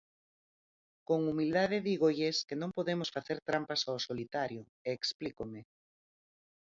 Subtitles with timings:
[1.07, 5.59] Con humildade dígolles que non podemos facer trampas ao solitario, e explícome.